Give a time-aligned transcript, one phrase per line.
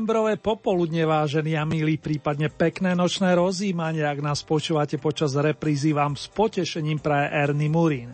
[0.00, 6.16] Novembrové popoludne, vážení a milí, prípadne pekné nočné rozímanie, ak nás počúvate počas reprízy, vám
[6.16, 8.08] s potešením praje Ernie Murín.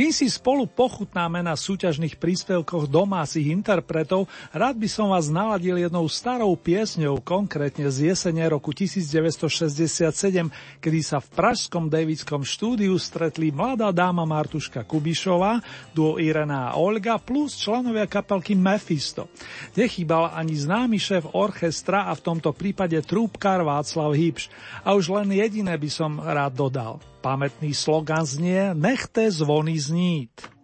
[0.00, 6.08] Kým si spolu pochutnáme na súťažných príspevkoch domácich interpretov, rád by som vás naladil jednou
[6.08, 10.48] starou piesňou, konkrétne z jesene roku 1967,
[10.80, 15.60] kedy sa v pražskom Davidskom štúdiu stretli mladá dáma Martuška Kubišová,
[15.92, 19.28] duo Irena a Olga plus členovia kapelky Mephisto.
[19.76, 24.48] Nechýbal ani známy šéf orchestra a v tomto prípade trúbkár Václav Hybš.
[24.80, 27.04] A už len jediné by som rád dodal.
[27.20, 30.59] Pamätný slogan znie Nechte zvony znít.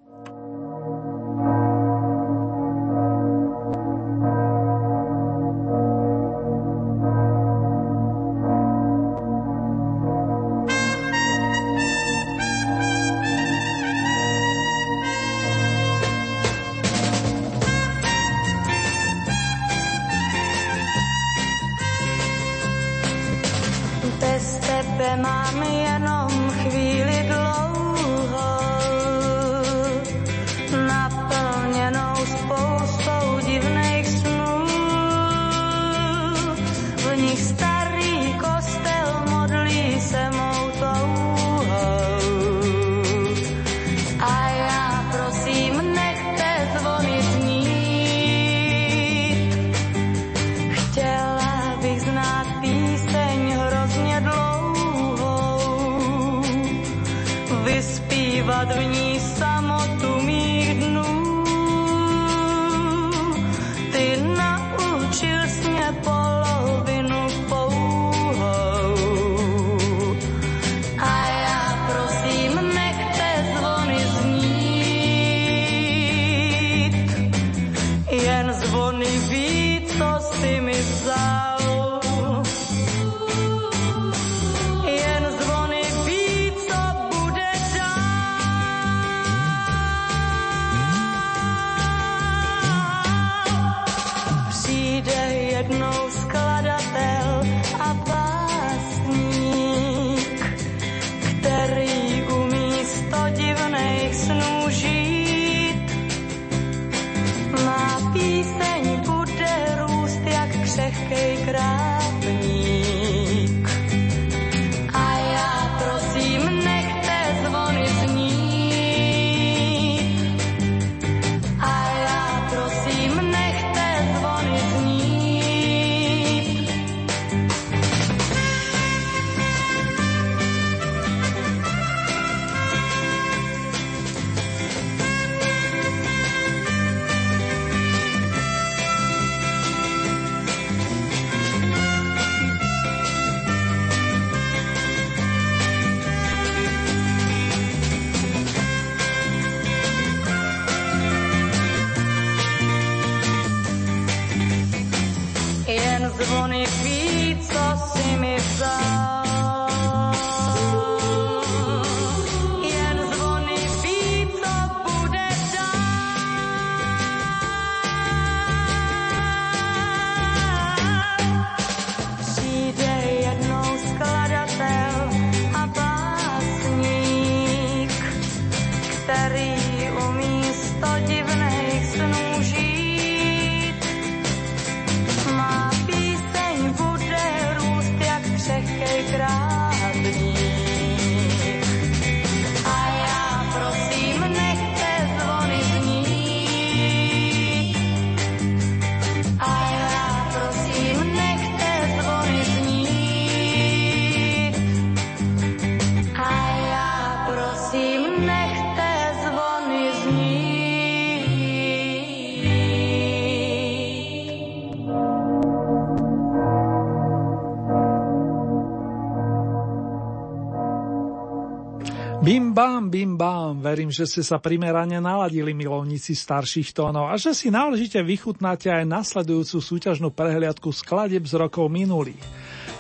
[223.77, 228.89] Verím, že ste sa primerane naladili milovníci starších tónov a že si náležite vychutnáte aj
[228.89, 232.25] nasledujúcu súťažnú prehliadku skladeb z rokov minulých.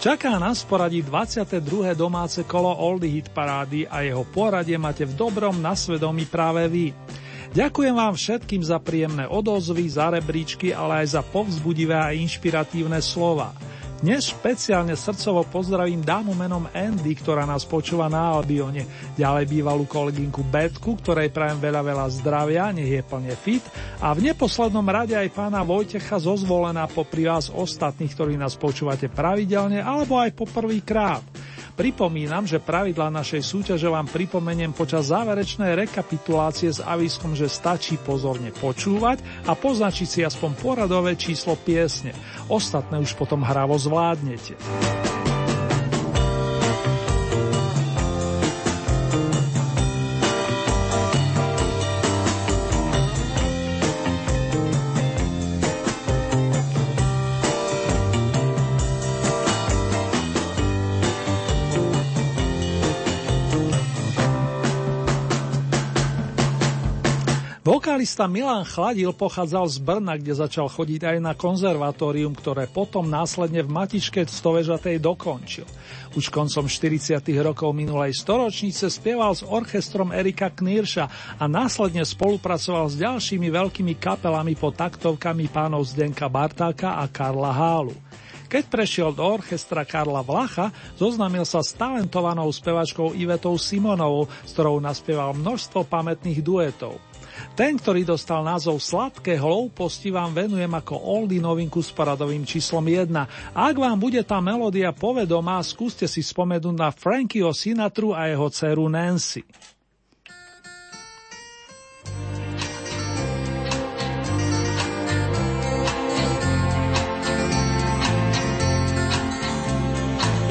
[0.00, 1.92] Čaká nás poradí 22.
[1.92, 6.86] domáce kolo Oldie Hit parády a jeho poradie máte v dobrom nasvedomí práve vy.
[7.52, 13.52] Ďakujem vám všetkým za príjemné odozvy, za rebríčky, ale aj za povzbudivé a inšpiratívne slova.
[13.96, 18.84] Dnes špeciálne srdcovo pozdravím dámu menom Andy, ktorá nás počúva na Albione,
[19.16, 23.64] ďalej bývalú kolegynku Betku, ktorej prajem veľa veľa zdravia, nech je plne fit
[24.04, 29.80] a v neposlednom rade aj pána Vojtecha zozvolená popri vás ostatných, ktorí nás počúvate pravidelne
[29.80, 31.24] alebo aj po prvý krát.
[31.76, 38.48] Pripomínam, že pravidla našej súťaže vám pripomeniem počas záverečnej rekapitulácie s aviskom, že stačí pozorne
[38.48, 42.16] počúvať a poznačiť si aspoň poradové číslo piesne.
[42.48, 45.05] Ostatné už potom hravo zvládnete.
[67.96, 73.64] Vokalista Milan Chladil pochádzal z Brna, kde začal chodiť aj na konzervatórium, ktoré potom následne
[73.64, 75.64] v Matičke stovežatej dokončil.
[76.12, 77.16] Už koncom 40.
[77.40, 81.04] rokov minulej storočnice spieval s orchestrom Erika Knírša
[81.40, 87.96] a následne spolupracoval s ďalšími veľkými kapelami pod taktovkami pánov Zdenka Bartáka a Karla Hálu.
[88.52, 90.68] Keď prešiel do orchestra Karla Vlacha,
[91.00, 97.00] zoznámil sa s talentovanou spevačkou Ivetou Simonovou, s ktorou naspieval množstvo pamätných duetov.
[97.56, 103.08] Ten, ktorý dostal názov Sladké hlouposti, vám venujem ako oldy novinku s paradovým číslom 1.
[103.52, 108.48] A ak vám bude tá melódia povedomá, skúste si spomenúť na Frankieho Sinatru a jeho
[108.52, 109.44] dceru Nancy.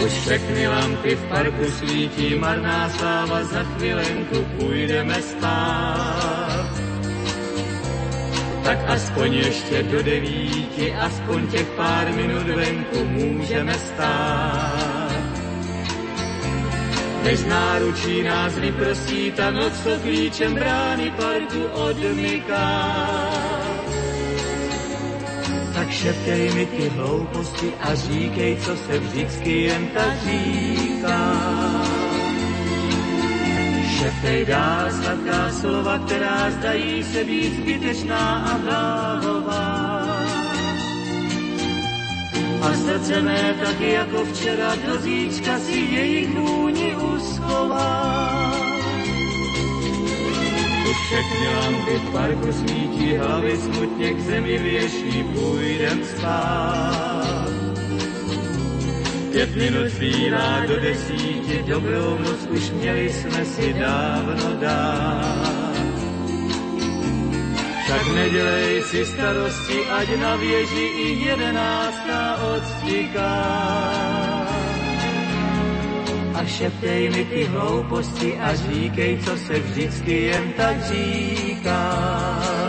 [0.06, 6.70] Už všechny lampy v parku svítí, marná sláva, za chvilenku půjdeme spát.
[8.64, 15.26] Tak aspoň ještě do devíti, aspoň těch pár minut venku můžeme stát.
[17.24, 22.96] Než náručí nás vyprosí ta noc, co klíčem brány parku odmyká
[25.86, 31.22] tak šeptej mi ty hlouposti a říkej, co se vždycky jen tak říká.
[33.98, 39.66] Šeptej dál sladká slova, která zdají se být zbytečná a hláhová.
[42.62, 48.75] A srdce mé taky jako včera do zítřka si jejich vůni uschová
[50.94, 57.50] všechny lampy v parku svítí, hlavy smutně k zemi věší, půjdem spát.
[59.32, 65.76] Pět minut zbývá do desíti, dobrou noc už měli jsme si dávno dát.
[67.88, 74.45] Tak nedělej si starosti, ať na věži i jedenáctá odstíká
[76.36, 82.65] a šeptej mi ty hlouposti a říkej, co se vždycky jen tak říká.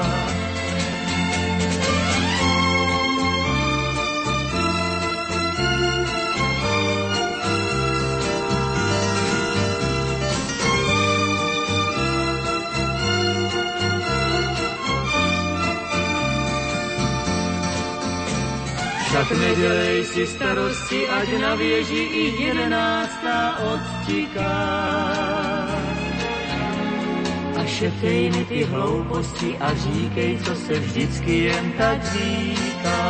[19.17, 24.57] Tak nedělej si starosti, ať na věži i jedenáctá odtiká.
[27.57, 33.01] A šeptej mi ty hlouposti a říkej, co se vždycky jen tak říká.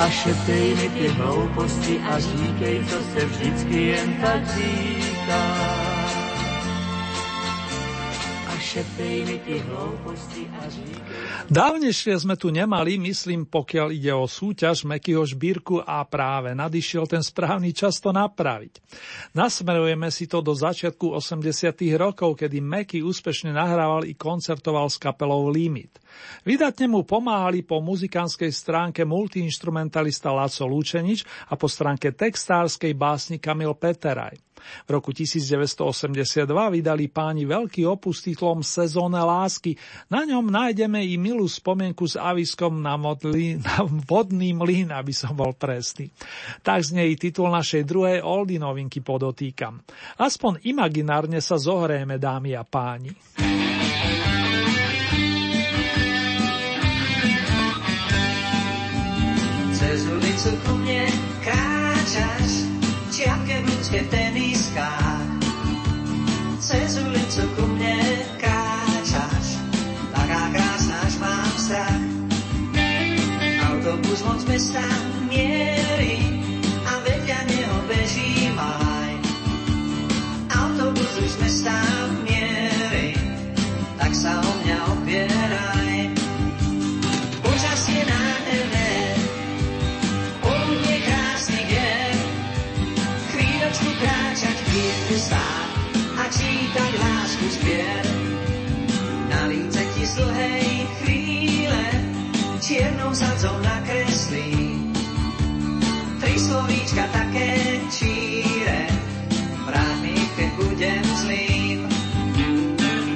[0.00, 5.71] A šeptej mi ty hlouposti a říkej, co se vždycky jen tak říká.
[11.52, 17.20] Dávnejšie sme tu nemali, myslím, pokiaľ ide o súťaž Mekyho šbírku a práve nadišiel ten
[17.20, 18.80] správny čas to napraviť.
[19.36, 21.52] Nasmerujeme si to do začiatku 80
[22.00, 26.00] rokov, kedy Meky úspešne nahrával i koncertoval s kapelou Limit.
[26.40, 33.76] Vydatne mu pomáhali po muzikánskej stránke multiinstrumentalista Laco Lúčenič a po stránke textárskej básni Kamil
[33.76, 34.51] Peteraj.
[34.86, 39.76] V roku 1982 vydali páni veľký opus titlom Sezóne lásky.
[40.08, 45.36] Na ňom nájdeme i milú spomienku s aviskom na, modli, na vodný mlyn, aby som
[45.36, 46.08] bol presný.
[46.64, 49.82] Tak znie i titul našej druhej oldy novinky podotýkam.
[50.18, 53.51] Aspoň imaginárne sa zohrieme, dámy a páni.
[74.20, 74.82] Moc mesta
[75.30, 75.81] mierí a
[103.12, 104.80] čiernou sadzou nakreslí.
[106.20, 108.88] Tri slovíčka také číre,
[109.68, 111.78] vráť mi, keď budem zlým.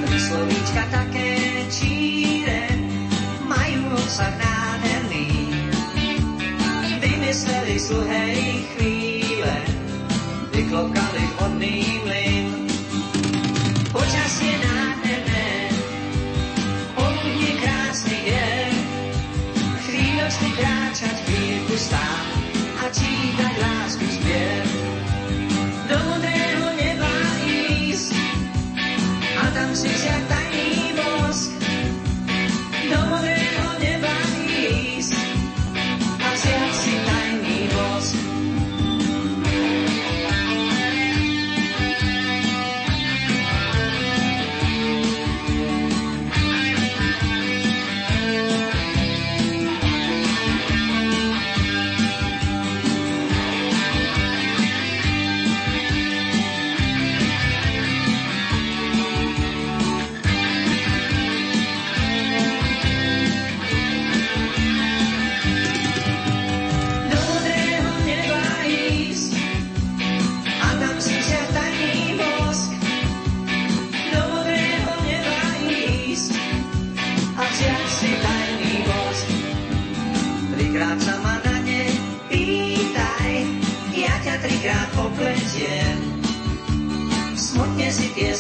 [0.07, 1.31] Tri slovíčka také
[1.73, 2.61] číre,
[3.49, 5.29] majú obsah nádherný.
[7.01, 8.45] Vymysleli z dlhej
[8.77, 9.57] chvíle,
[10.53, 12.26] vyklokali vhodný mlyn.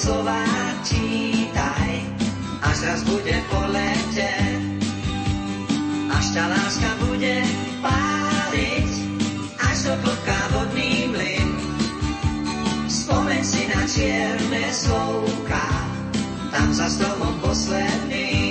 [0.06, 0.46] Slová
[0.86, 1.90] čítaj,
[2.62, 4.32] až raz bude po lete.
[6.06, 7.42] Až ťa láska bude
[7.82, 8.90] páliť,
[9.58, 11.50] až do klopka vodný mlyn.
[12.86, 15.66] Spomeň si na čierne slovka,
[16.54, 18.45] tam za stromom posledným.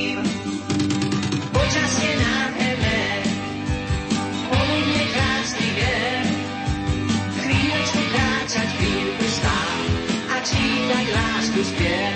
[10.55, 12.15] Čítať lásku spiev.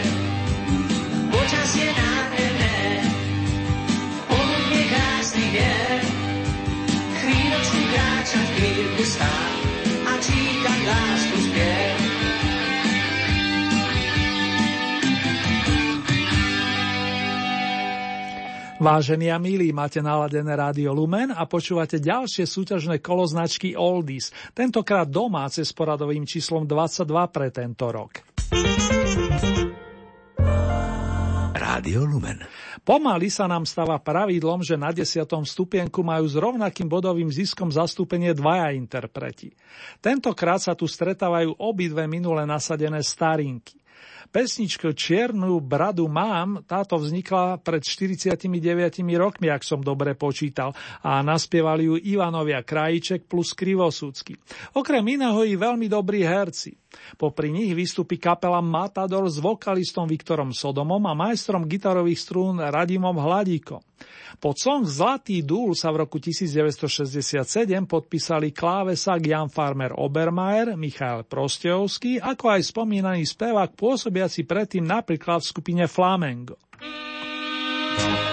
[1.29, 2.77] Počasie nádherné,
[4.31, 6.00] poludne krásny deň,
[7.19, 9.53] chvíľočku kráčať, chvíľku stáť
[10.08, 12.10] a čítať lásku spiev.
[18.79, 25.03] Vážení a milí, máte naladené rádio Lumen a počúvate ďalšie súťažné kolo značky Oldies, tentokrát
[25.03, 28.28] domáce s poradovým číslom 22 pre tento rok.
[31.53, 32.41] Rádio Lumen.
[32.82, 38.34] Pomaly sa nám stáva pravidlom, že na desiatom stupienku majú s rovnakým bodovým ziskom zastúpenie
[38.34, 39.53] dvaja interpreti.
[40.01, 43.77] Tentokrát sa tu stretávajú obidve minule nasadené starinky.
[44.29, 48.46] Pesničku Čiernu bradu mám, táto vznikla pred 49
[49.18, 50.70] rokmi, ak som dobre počítal,
[51.01, 54.38] a naspievali ju Ivanovia Krajíček plus Krivosúcky.
[54.77, 56.77] Okrem iného i veľmi dobrí herci.
[57.17, 63.81] Popri nich vystúpi kapela Matador s vokalistom Viktorom Sodomom a majstrom gitarových strún Radimom Hladíkom.
[64.39, 67.43] Pod song Zlatý dúl sa v roku 1967
[67.86, 75.50] podpísali klávesak Jan Farmer Obermeier, Michael Prostejovský, ako aj spomínaný spevák pôsobiaci predtým napríklad v
[75.51, 76.55] skupine Flamengo.
[78.00, 78.28] Čiernu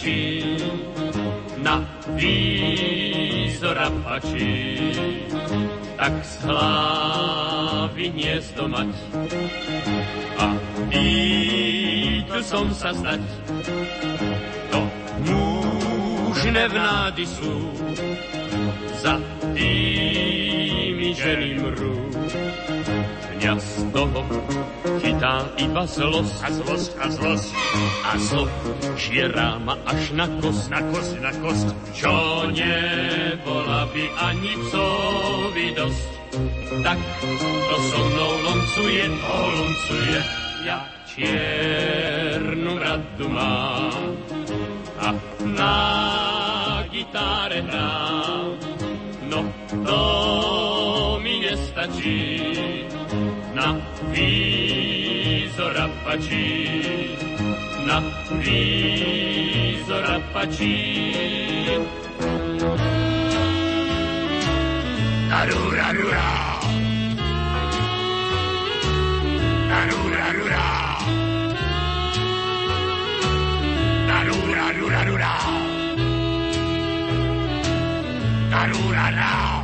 [0.00, 0.56] stačí,
[1.60, 1.84] na
[2.16, 4.56] výzor apačí,
[6.00, 8.96] tak z hlavy hniezdo mať
[10.40, 10.46] a
[10.88, 13.20] ídu som sa zdať.
[14.72, 14.80] To
[15.28, 17.52] mužné vnády sú,
[19.04, 19.20] za
[19.52, 22.08] tými želi mrú.
[23.40, 24.20] Mňa z toho
[25.00, 27.50] chytá iba zlosť a zlosť a zlosť
[28.04, 28.44] a zlo
[29.00, 31.72] žiera ma až na kost, na kost, na kost.
[31.96, 32.12] čo
[32.52, 36.08] nebola by ani psovi dosť.
[36.84, 37.00] Tak
[37.40, 40.18] to so mnou loncuje, to loncuje,
[40.68, 40.78] ja
[41.08, 44.20] čiernu radu mám
[45.00, 45.08] a
[45.48, 45.76] na
[46.92, 48.52] gitáre hrám.
[49.32, 49.40] No
[49.80, 50.00] to
[51.24, 52.20] mi nestačí,
[53.60, 53.76] na
[54.08, 56.48] výzor apačí,
[57.84, 58.00] na
[58.40, 60.76] výzor apačí.
[65.40, 66.28] Arura, arura.
[69.80, 70.64] Arura, arura.
[74.18, 75.32] Arura, arura, arura.
[78.60, 79.59] Arura, arura.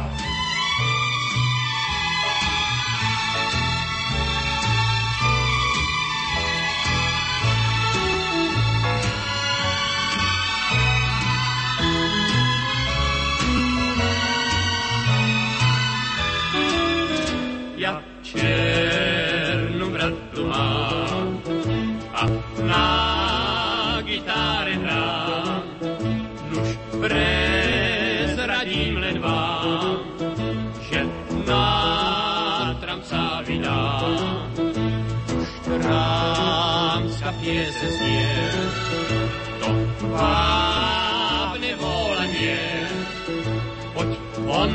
[37.46, 38.26] Piese znie,
[39.62, 39.70] to
[40.10, 42.58] vábne volanie.
[43.94, 44.10] Poď
[44.42, 44.74] von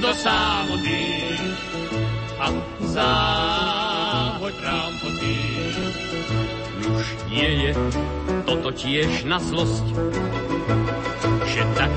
[0.00, 1.04] do samoty,
[2.40, 2.46] a
[2.88, 5.36] záhoď rámpoty.
[6.80, 7.72] Už nie je
[8.48, 9.84] toto tiež na zlosť,
[11.44, 11.92] že tak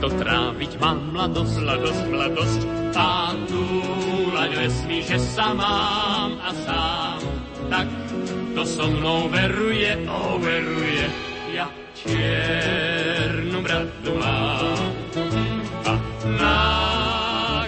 [0.00, 2.60] to tráviť mám mladosť, mladosť, mladosť.
[2.96, 7.20] A túlať vesmí, že sa mám a sám,
[7.68, 8.03] tak
[8.54, 11.10] to so mnou veruje, o veruje.
[11.50, 14.94] Ja čiernu bradu mám
[15.84, 15.92] a
[16.38, 16.58] na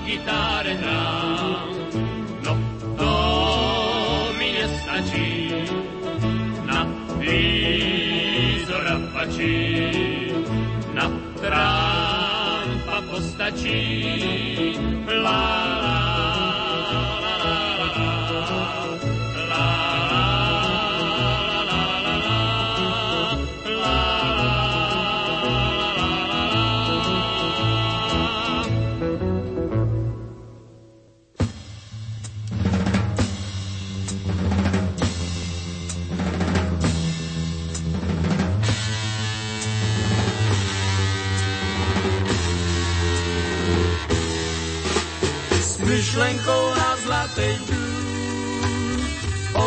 [0.07, 1.75] gitáre hrám.
[2.47, 2.53] No
[2.95, 3.15] to
[4.39, 5.31] mi nestačí,
[6.63, 6.87] na
[7.19, 9.59] výzor apačí,
[10.95, 11.11] na
[11.43, 13.83] trámpa postačí.
[15.07, 15.43] La,
[15.83, 15.86] la,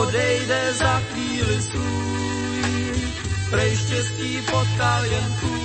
[0.10, 2.93] Odejde za chvíli svůj,
[3.50, 5.60] prej štěstí potkal jen tvůj.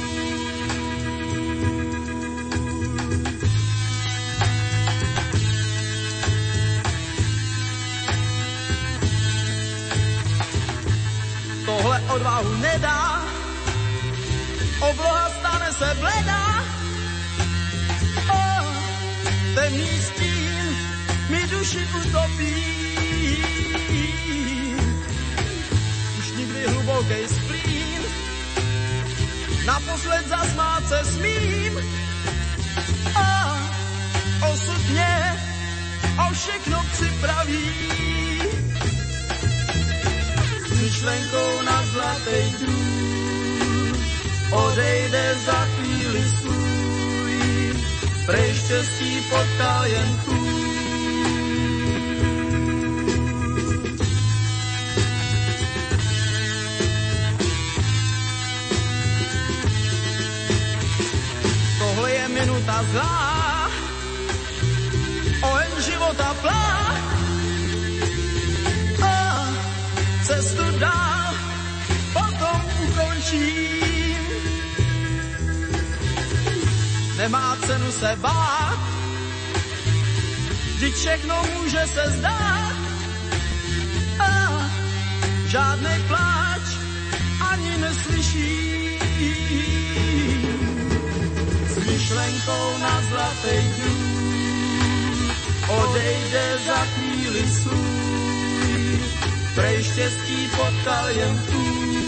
[11.66, 13.24] Tohle odvahu nedá,
[14.90, 16.64] obloha stane se bledá,
[18.32, 18.66] Oh,
[19.54, 20.76] temný stín
[21.30, 22.53] mi duši utopí.
[27.04, 28.02] Nikdy hluboký splín,
[29.66, 31.78] naposled zasmát se smím.
[33.14, 33.58] A
[34.52, 35.42] osud mě
[36.28, 37.70] o všechno připraví.
[40.82, 44.04] Myšlenkou na zlatej drům
[44.50, 47.74] odejde za chvíli svůj
[48.26, 50.43] prej štěstí potkal jen tvůj.
[62.92, 63.70] Zlá,
[65.42, 66.68] oheň života plá.
[69.02, 69.16] A
[70.24, 71.34] cestu dál
[72.12, 74.22] potom ukončím.
[77.16, 78.78] Nemá cenu se bát,
[80.76, 82.76] vždyť všechno může se zdát.
[84.18, 84.30] A
[85.46, 86.66] žádný pláč
[87.50, 88.83] ani neslyší.
[92.04, 95.32] Myšlenkou na zlatej drůl
[95.68, 99.00] odejde za chvíli svůj.
[99.54, 102.03] Prej štěstí potkal jen tvůj.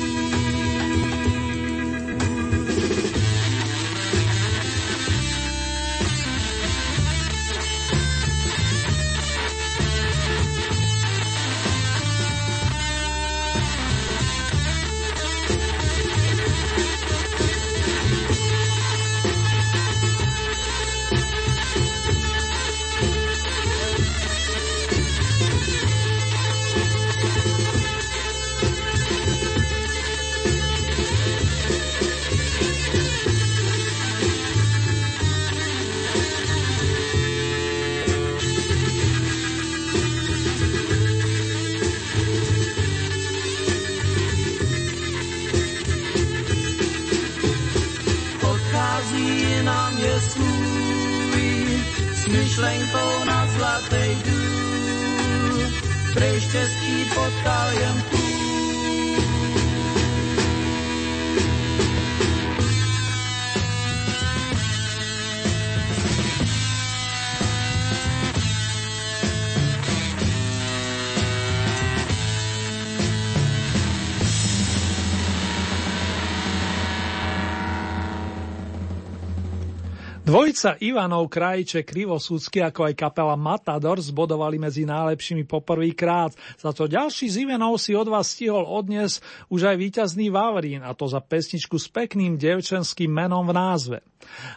[80.37, 86.37] Dvojica Ivanov Krajiče Krivosúdsky ako aj kapela Matador zbodovali medzi najlepšími poprvýkrát.
[86.61, 90.93] Za to ďalší z Ivanov si od vás stihol odnes už aj víťazný Vavrín a
[90.93, 93.99] to za pesničku s pekným devčenským menom v názve.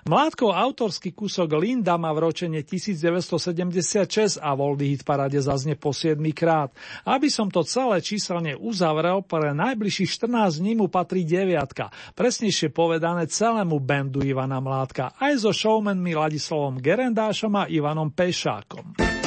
[0.08, 6.20] Mládkov autorský kúsok Linda má v ročene 1976 a Voldy hit parade zazne po 7
[6.34, 6.74] krát.
[7.06, 13.30] Aby som to celé číselne uzavrel, pre najbližších 14 dní mu patrí deviatka, presnejšie povedané
[13.30, 19.19] celému bandu Ivana Mládka, aj so showmanmi Ladislavom Gerendášom a Ivanom Pešákom.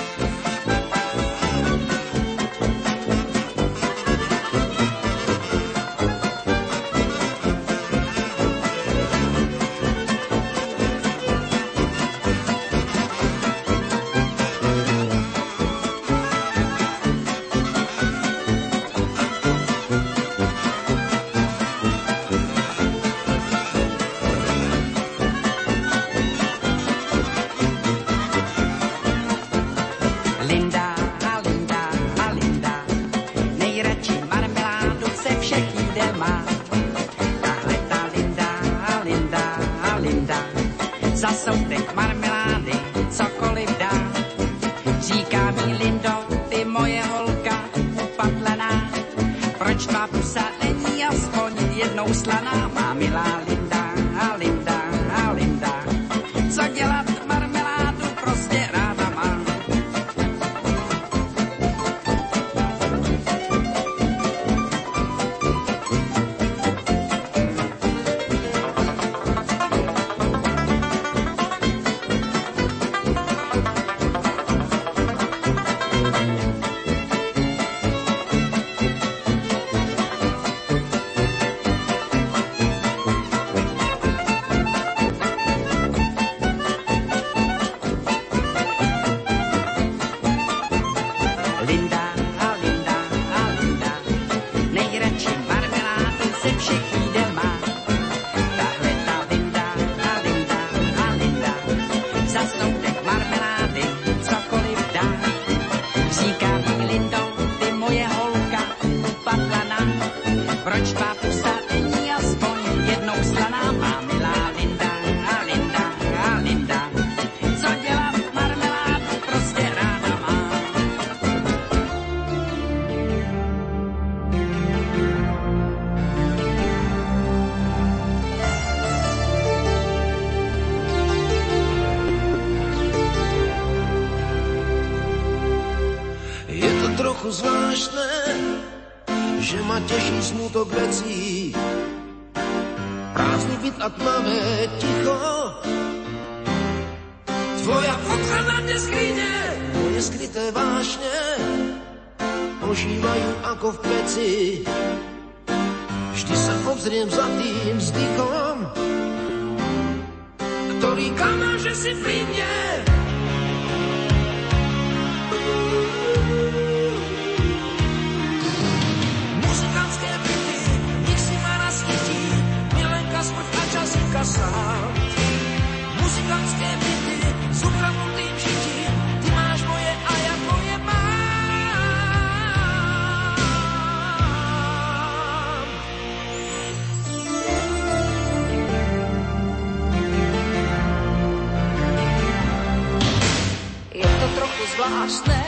[194.77, 195.41] Zvláštne,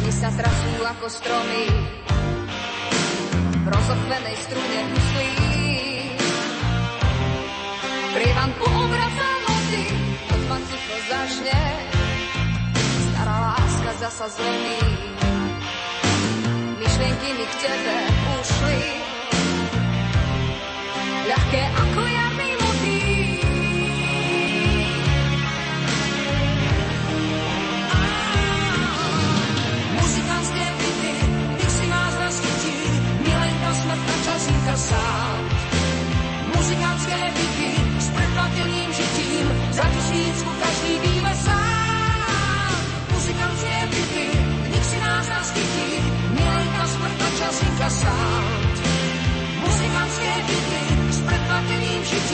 [0.00, 1.64] kdy sa trasú ako stromy
[3.62, 5.32] v rozochvenej strune huslí.
[8.16, 9.84] Prievan poobraca noci,
[10.48, 11.60] ma ticho zažne,
[13.12, 14.80] stará láska zasa zlomí.
[16.80, 17.96] Myšlienky mi k tebe
[18.40, 18.80] ušli,
[21.28, 22.25] ľahké ako jarný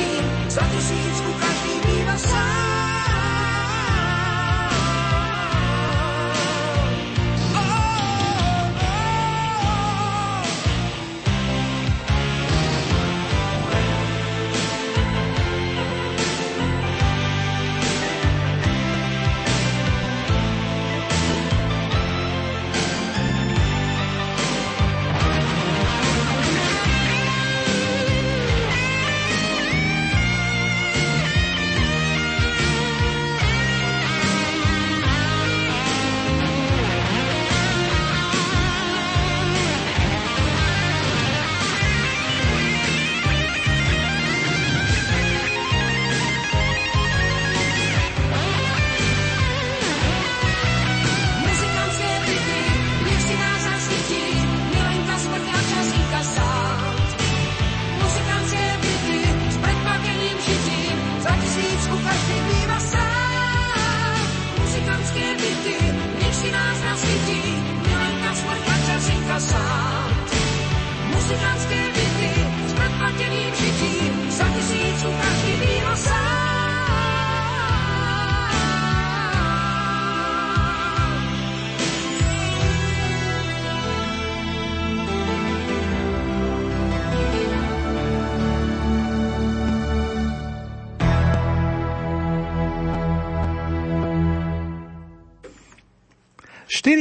[0.02, 2.71] žitím, za tisícku každý býva sám.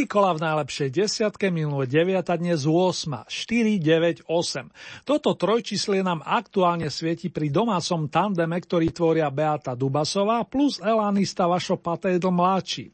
[0.07, 5.03] Kola v najlepšej desiatke, minulé 9 dnes 8, 4, 9, 8.
[5.03, 11.75] Toto trojčíslie nám aktuálne svieti pri domácom tandeme, ktorý tvoria Beata Dubasová plus Elanista Vašo
[11.75, 12.87] Patédl mladší.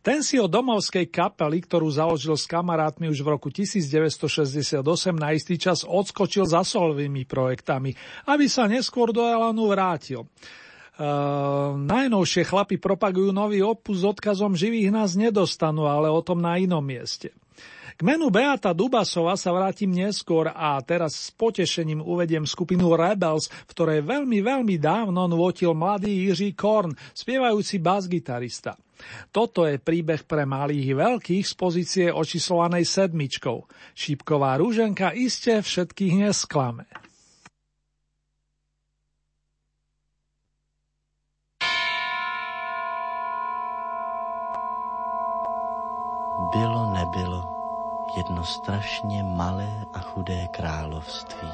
[0.00, 4.80] Ten si o domovskej kapely, ktorú založil s kamarátmi už v roku 1968
[5.12, 7.92] na istý čas odskočil za solovými projektami,
[8.24, 10.24] aby sa neskôr do Elanu vrátil.
[10.98, 16.58] Uh, najnovšie chlapi propagujú nový opus s odkazom živých nás nedostanú, ale o tom na
[16.58, 17.30] inom mieste.
[17.98, 23.70] K menu Beata Dubasova sa vrátim neskôr a teraz s potešením uvediem skupinu Rebels, v
[23.74, 28.78] ktorej veľmi, veľmi dávno nôtil mladý Jiří Korn, spievajúci basgitarista.
[29.30, 33.66] Toto je príbeh pre malých i veľkých z pozície očíslovanej sedmičkou.
[33.94, 36.86] Šípková rúženka iste všetkých nesklame.
[46.52, 47.44] Bylo nebylo
[48.16, 51.52] jedno strašně malé a chudé království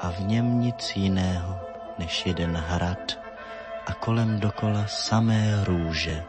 [0.00, 1.58] a v něm nic jiného
[1.98, 3.18] než jeden hrad
[3.86, 6.24] a kolem dokola samé růže.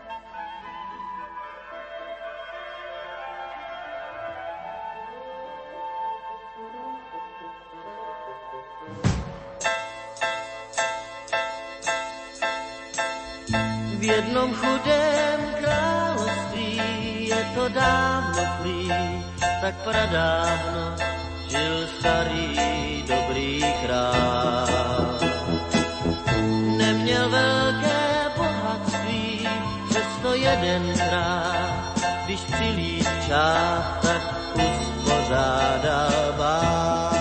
[14.00, 15.19] V jednom chudém
[17.74, 18.92] dávno plí,
[19.62, 20.96] tak pradávno
[21.50, 22.56] žil starý
[23.08, 25.18] dobrý král.
[26.78, 28.02] Neměl velké
[28.38, 29.48] bohatství,
[29.90, 31.94] přesto jedenkrát,
[32.26, 34.24] když přilít čát, tak
[34.56, 37.19] uspořádal bál.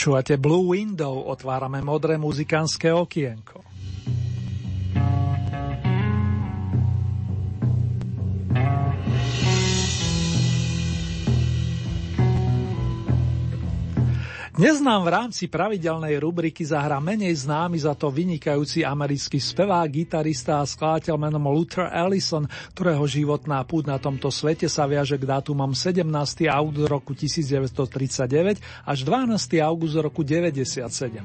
[0.00, 3.59] Počúvate Blue Window, otvárame modré muzikánske okienko.
[14.60, 20.60] Dnes nám v rámci pravidelnej rubriky zahra menej známy za to vynikajúci americký spevák, gitarista
[20.60, 22.44] a skladateľ menom Luther Ellison,
[22.76, 26.04] ktorého životná púd na tomto svete sa viaže k dátumom 17.
[26.52, 29.64] august roku 1939 až 12.
[29.64, 31.24] august roku 1997.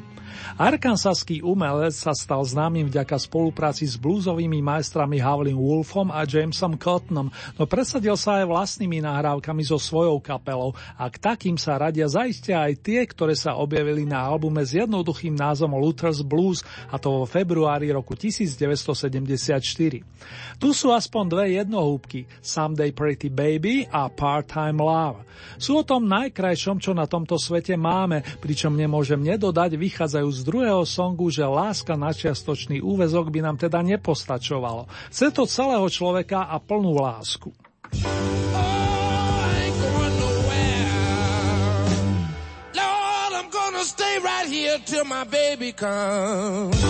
[0.55, 7.31] Arkansaský umelec sa stal známym vďaka spolupráci s bluesovými majstrami Howlin Wolfom a Jamesom Cottonom,
[7.59, 12.55] no presadil sa aj vlastnými nahrávkami so svojou kapelou a k takým sa radia zaiste
[12.55, 16.61] aj tie, ktoré sa objavili na albume s jednoduchým názvom Luther's Blues
[16.93, 20.05] a to vo februári roku 1974.
[20.61, 25.25] Tu sú aspoň dve jednohúbky, Someday Pretty Baby a Part-Time Love.
[25.57, 30.83] Sú o tom najkrajšom, čo na tomto svete máme, pričom nemôžem nedodať, vychádzajú z druhého
[30.85, 34.85] songu, že láska na čiastočný úvezok by nám teda nepostačovalo.
[35.09, 37.49] Chce to celého človeka a plnú lásku.
[37.95, 38.94] stay
[44.25, 46.81] right here till my baby comes.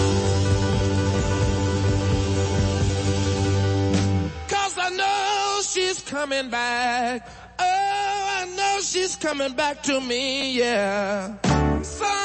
[4.47, 7.27] Cause I know she's coming back.
[7.59, 11.33] Oh, I know she's coming back to me, yeah.
[11.81, 12.24] Someday,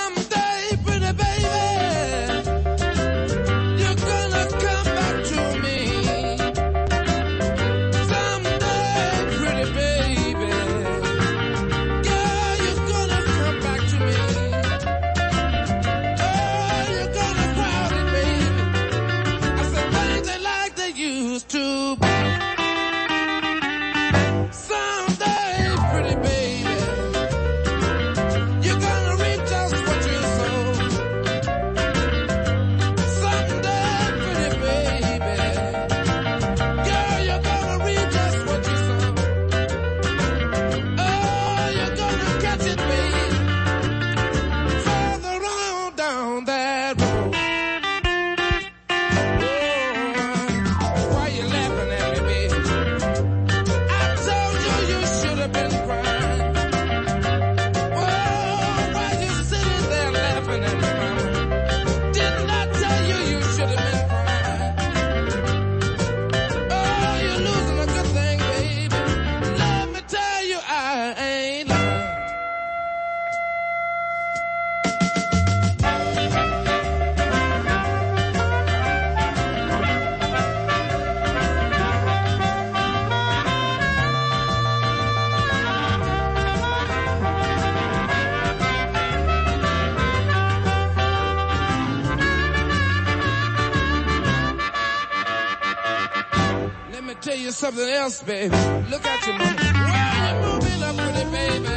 [98.11, 98.56] else, baby.
[98.90, 99.56] Look at your mama.
[99.56, 101.68] Well, you're moving up pretty, baby.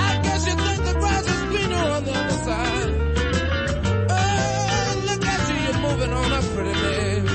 [0.00, 2.92] I guess you think the grass is greener on the other side.
[4.10, 7.28] Oh, look at you, you're moving on up pretty, baby.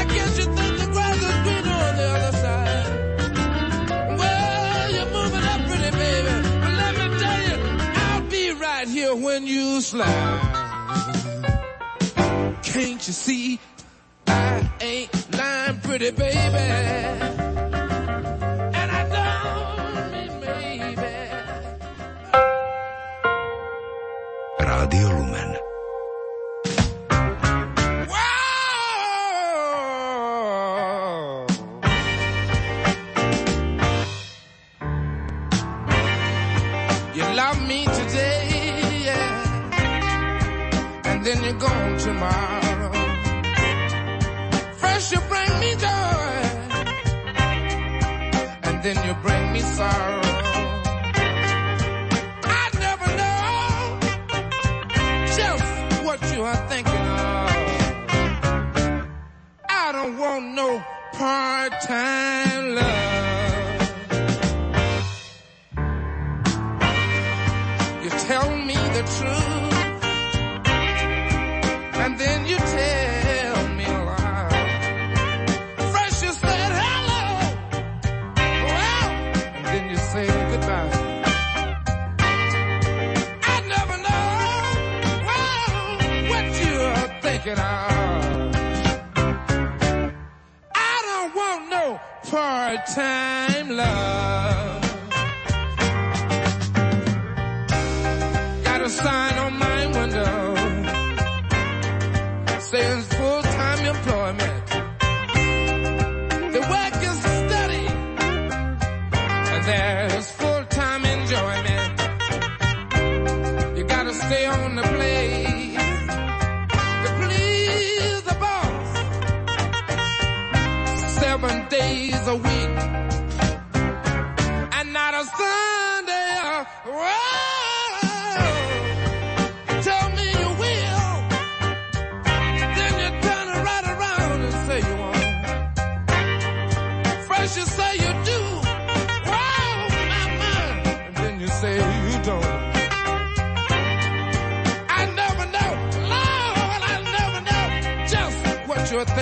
[0.00, 2.88] I guess you think the grass is greener on the other side.
[4.18, 6.34] Well, you're moving up pretty, baby.
[6.62, 7.56] But let me tell you,
[8.04, 10.58] I'll be right here when you slide.
[12.62, 13.60] Can't you see?
[16.02, 17.21] I ain't lying, pretty baby.
[48.82, 50.20] Then you bring me sorrow.
[52.42, 53.98] I never know
[55.36, 55.64] just
[56.04, 57.50] what you are thinking of.
[59.68, 62.90] I don't want no part-time love.
[68.02, 69.74] You tell me the truth,
[72.02, 72.58] and then you
[92.94, 93.41] part-time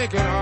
[0.01, 0.40] making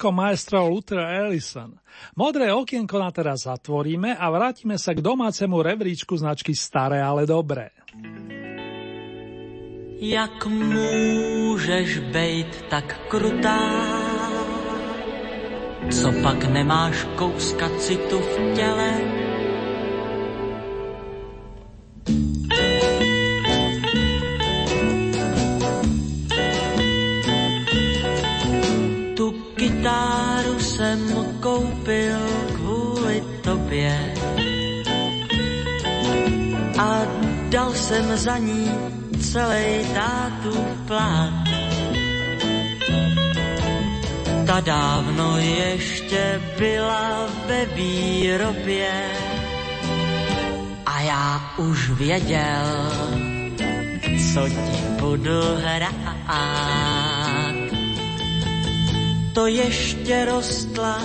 [0.00, 1.76] Toľko maestro Luther Ellison.
[2.16, 7.68] Modré okienko na teraz zatvoríme a vrátime sa k domácemu rebríčku značky Staré, ale dobré.
[10.00, 13.60] Jak můžeš bejt tak krutá?
[15.92, 18.90] Co pak nemáš kouska citu v těle?
[37.90, 38.70] Jsem za ní
[39.20, 40.54] celý tátu
[40.86, 41.44] plán.
[44.46, 48.90] Ta dávno ještě byla ve výrobě
[50.86, 52.66] a já už věděl,
[54.34, 56.10] co ti budu hrát.
[59.32, 61.00] To ještě rostla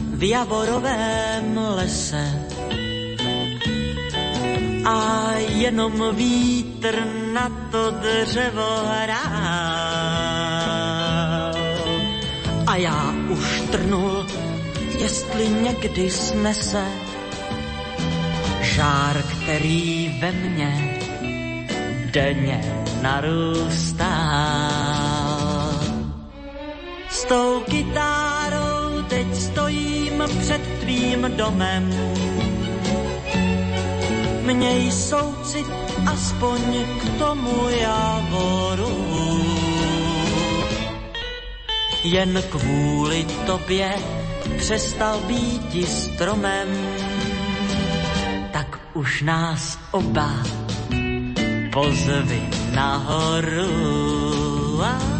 [0.00, 2.49] v javorovém lese
[4.90, 9.20] a jenom vítr na to dřevo hrál.
[12.66, 14.26] A já už trnul,
[14.98, 16.84] jestli někdy snese
[18.60, 20.98] žár, který ve mně
[22.10, 24.14] denně narůstá.
[27.10, 31.90] S tou kytárou teď stojím před tvým domem
[34.50, 35.66] Měj soucit
[36.06, 36.60] aspoň
[36.98, 38.96] k tomu javoru.
[42.04, 43.94] Jen kvůli tobě
[44.58, 46.68] přestal být stromem,
[48.52, 50.30] tak už nás oba
[51.72, 52.42] pozvi
[52.74, 53.70] nahoru.
[54.82, 55.19] Ah.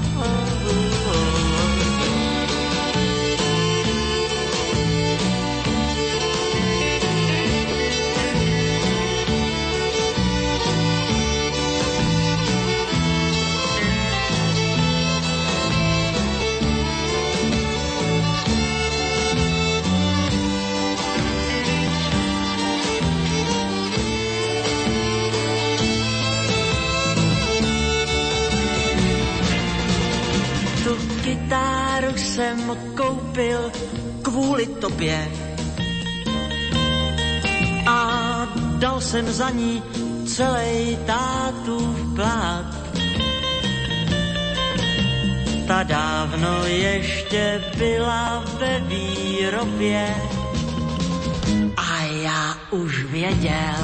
[32.19, 33.73] Jsem koupil
[34.23, 35.29] kvůli tobě.
[37.87, 38.01] A
[38.79, 39.83] dal jsem za ní
[40.27, 42.81] celý tátův plát.
[45.67, 50.15] Ta dávno ještě byla ve výrobě
[51.77, 53.83] a já už věděl,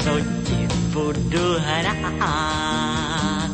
[0.00, 3.50] co ti budu hrát.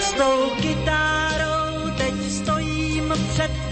[0.00, 1.25] S tou kytárou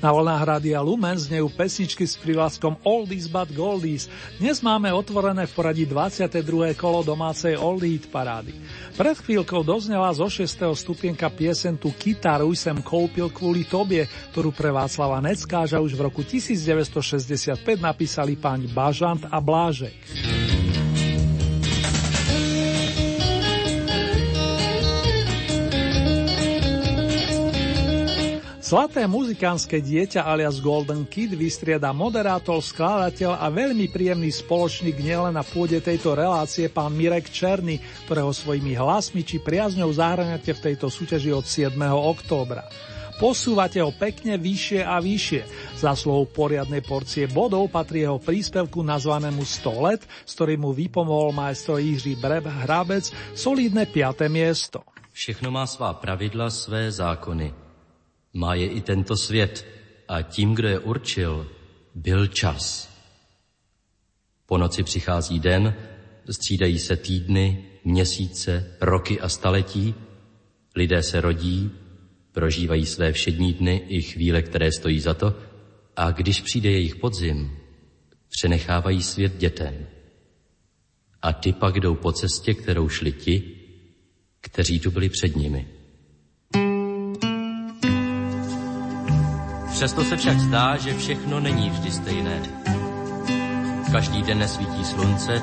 [0.00, 4.08] Na vlnách Rádia Lumen znejú pesničky s privlaskom Oldies but Goldies.
[4.40, 6.72] Dnes máme otvorené v poradí 22.
[6.72, 8.56] kolo domácej Old Hit parády.
[8.96, 10.72] Pred chvíľkou doznela zo 6.
[10.72, 16.24] stupienka piesen tu Kytaru sem koupil kvôli tobie, ktorú pre Václava Neckáža už v roku
[16.24, 20.39] 1965 napísali páni Bažant a Blážek.
[28.70, 35.42] Zlaté muzikánske dieťa alias Golden Kid vystrieda moderátor, skladateľ a veľmi príjemný spoločník nielen na
[35.42, 41.34] pôde tejto relácie pán Mirek Černy, ktorého svojimi hlasmi či priazňou zahraniate v tejto súťaži
[41.34, 41.74] od 7.
[41.82, 42.62] októbra.
[43.18, 45.74] Posúvate ho pekne vyššie a vyššie.
[45.74, 45.90] Za
[46.30, 52.22] poriadnej porcie bodov patrí jeho príspevku nazvanému 100 let, s ktorým mu vypomohol majstro Jiří
[52.22, 54.30] Breb Hrabec, solidné 5.
[54.30, 54.86] miesto.
[55.10, 57.59] Všechno má svá pravidla, své zákony.
[58.32, 59.66] Má je i tento svět
[60.08, 61.50] a tím, kdo je určil,
[61.94, 62.90] byl čas.
[64.46, 65.74] Po noci přichází den,
[66.30, 69.94] střídají se týdny, měsíce, roky a staletí,
[70.76, 71.70] lidé se rodí,
[72.32, 75.34] prožívají své všední dny i chvíle, které stojí za to,
[75.96, 77.58] a když přijde jejich podzim,
[78.28, 79.86] přenechávají svět dětem.
[81.22, 83.56] A ty pak jdou po cestě, kterou šli ti,
[84.40, 85.68] kteří tu byli před nimi.
[89.80, 92.42] Přesto se však zdá, že všechno není vždy stejné.
[93.92, 95.42] Každý den nesvítí slunce,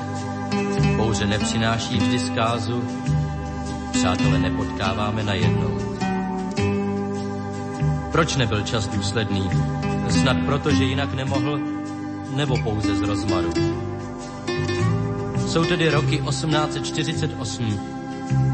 [0.96, 2.84] bouře nepřináší vždy zkázu,
[3.92, 5.78] přátelé nepotkáváme na jednou.
[8.12, 9.50] Proč nebyl čas důsledný?
[10.10, 11.60] Snad proto, že jinak nemohl,
[12.36, 13.52] nebo pouze z rozmaru.
[15.46, 17.80] Jsou tedy roky 1848,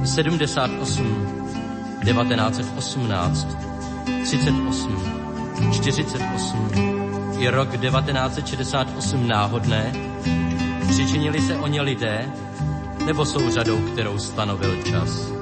[0.04, 1.26] 78,
[2.04, 3.56] 1918,
[4.22, 5.23] 38,
[5.72, 6.70] 48
[7.38, 9.92] i rok 1968 náhodné?
[10.88, 12.32] Přičinili se o ně lidé,
[13.06, 15.32] nebo jsou řadou, kterou stanovil čas?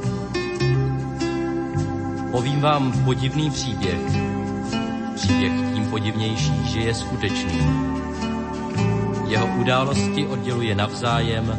[2.31, 4.01] Povím vám podivný příběh.
[5.15, 7.61] Příběh tím podivnější, že je skutečný.
[9.27, 11.59] Jeho události odděluje navzájem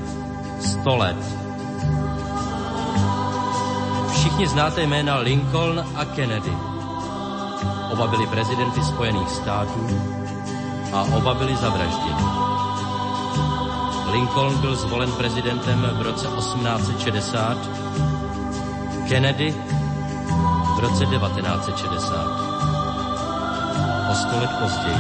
[0.62, 1.18] 100 let.
[4.12, 6.73] Všichni znáte jména Lincoln a Kennedy.
[7.94, 9.88] Oba byli prezidenty Spojených států
[10.94, 12.26] a oba byli zavražděni.
[14.12, 17.58] Lincoln byl zvolen prezidentem v roce 1860,
[19.10, 19.56] Kennedy
[20.76, 22.14] v roce 1960.
[24.12, 24.98] O sto let později.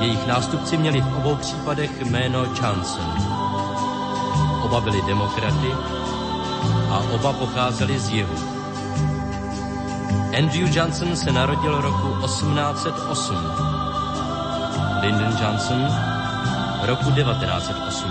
[0.00, 3.14] Jejich nástupci měli v obou případech jméno Johnson.
[4.64, 5.72] Oba byli demokraty
[6.90, 8.55] a oba pocházeli z jihu.
[10.36, 13.36] Andrew Johnson se narodil roku 1808.
[15.00, 15.86] Lyndon Johnson
[16.82, 18.10] roku 1908.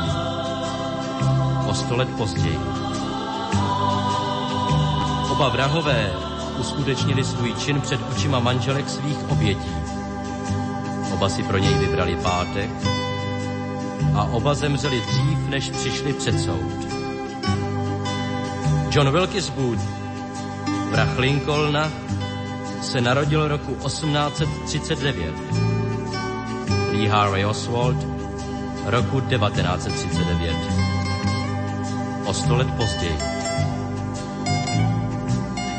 [1.69, 2.59] O sto let později.
[5.31, 6.13] Oba vrahové
[6.59, 9.75] uskutečnili svůj čin před očima manželek svých obětí.
[11.13, 12.69] Oba si pro něj vybrali pátek
[14.15, 16.87] a oba zemřeli dřív, než přišli před soud.
[18.89, 19.81] John Wilkes Booth,
[20.91, 22.04] vrah Lincolna,
[22.85, 25.33] se narodil roku 1839.
[26.91, 27.97] Lee Harvey Oswald
[28.85, 30.55] roku 1939.
[32.25, 33.17] O sto let později.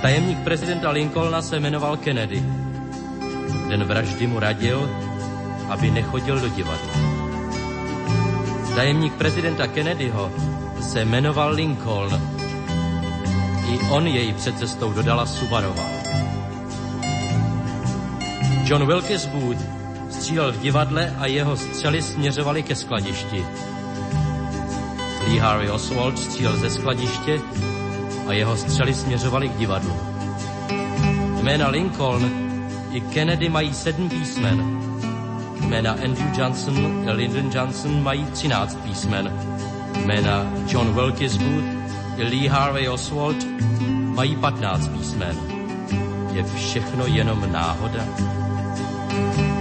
[0.02, 2.42] Tajemník prezidenta Lincolna se jmenoval Kennedy.
[3.68, 4.90] Den vraždy mu radil,
[5.68, 6.94] aby nechodil do divadla.
[8.74, 10.32] Tajemník prezidenta Kennedyho
[10.80, 12.20] se jmenoval Lincoln.
[13.68, 15.95] I on jej před cestou dodala Subarová.
[18.66, 19.62] John Wilkes Booth
[20.10, 23.46] střílel v divadle a jeho střely směřovaly ke skladišti.
[25.28, 27.40] Lee Harvey Oswald střílel ze skladiště
[28.26, 29.96] a jeho střely směřovaly k divadlu.
[31.42, 32.30] Jména Lincoln
[32.92, 34.80] i Kennedy mají sedm písmen.
[35.60, 39.32] Jména Andrew Johnson a Lyndon Johnson mají třináct písmen.
[40.04, 41.64] Jména John Wilkes Booth
[42.16, 43.36] i Lee Harvey Oswald
[43.88, 45.36] mají patnáct písmen.
[46.32, 48.04] Je všechno jenom náhoda?
[49.16, 49.55] Thank you.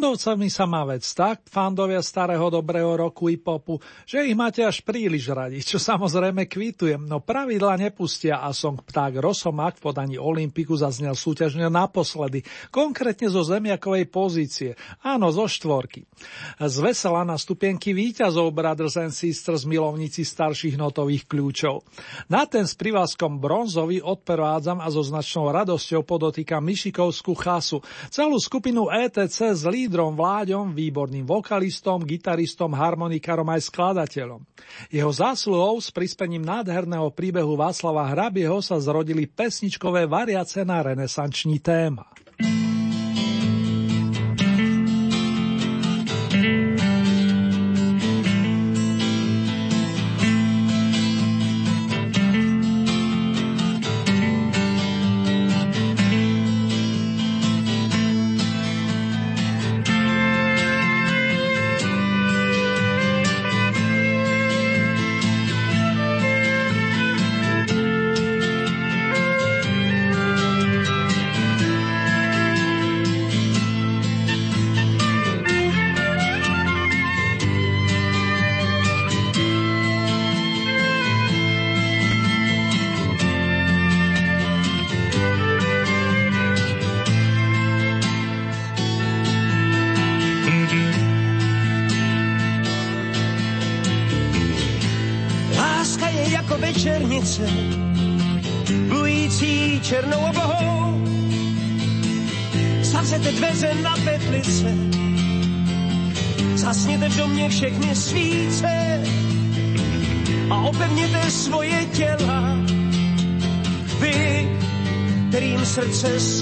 [0.00, 0.16] Rosomáku.
[0.16, 4.62] S Jandovcami sa má vec tak, fandovia starého dobrého roku i popu, že ich máte
[4.62, 10.16] až príliš radi, čo samozrejme kvitujem, no pravidla nepustia a song Pták Rosomak v podaní
[10.16, 16.06] Olympiku zaznel súťažne naposledy, konkrétne zo zemiakovej pozície, áno, zo štvorky.
[16.62, 21.82] Z vesela na stupienky víťazov Brothers and Sisters milovníci starších notových kľúčov.
[22.30, 27.82] Na ten s privázkom bronzový odperádzam a so značnou radosťou podotýkam Mišikovskú chasu,
[28.12, 34.44] celú skupinu ETC s lídrom Vláďom, výborným vokalistom, gitaristom, harmonikarom aj skladateľom.
[34.92, 42.04] Jeho zásluhou s prispením nádherného príbehu Václava Hrabieho sa zrodili pesničkové variace na renesanční téma.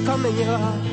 [0.08, 0.87] Srdce skamenila, Love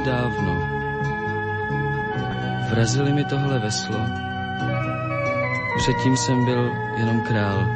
[0.00, 0.68] dávno,
[2.70, 4.00] vrazili mi tohle veslo,
[5.76, 7.66] předtím jsem byl jenom král.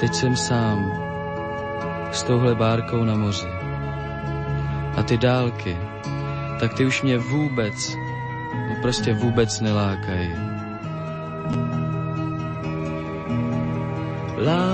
[0.00, 0.92] Teď jsem sám,
[2.12, 3.48] s touhle bárkou na moři.
[4.96, 5.76] A ty dálky,
[6.60, 7.96] tak ty už mě vůbec,
[8.68, 10.34] no prostě vůbec nelákají.
[14.36, 14.71] Láka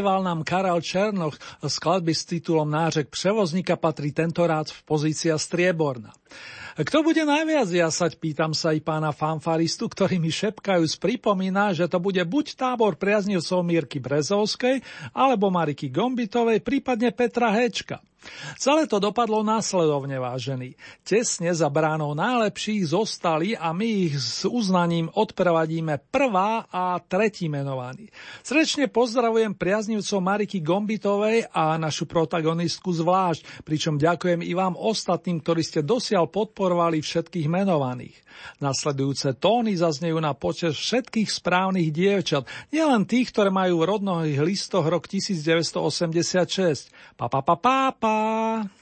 [0.00, 6.16] Dospieval nám Karel Černoch skladby s titulom Nářek převozníka patrí tentorád v pozícia strieborna.
[6.80, 12.00] Kto bude najviac jasať, pýtam sa i pána fanfaristu, ktorý mi šepkajúc pripomína, že to
[12.00, 14.80] bude buď tábor priaznivcov Mírky Brezovskej,
[15.12, 18.00] alebo Mariky Gombitovej, prípadne Petra Hečka.
[18.60, 20.76] Celé to dopadlo následovne, vážení.
[21.00, 28.12] Tesne za bránou najlepších zostali a my ich s uznaním odprevadíme prvá a tretí menovaní.
[28.44, 35.64] Srdečne pozdravujem priaznivcov Mariky Gombitovej a našu protagonistku zvlášť, pričom ďakujem i vám ostatným, ktorí
[35.64, 38.29] ste dosiaľ podporovali všetkých menovaných.
[38.58, 44.86] Nasledujúce tóny zaznejú na počet všetkých správnych dievčat, nielen tých, ktoré majú v rodnových listoch
[44.88, 46.90] rok 1986.
[47.14, 48.79] Pa, pa, pa, pa, pa.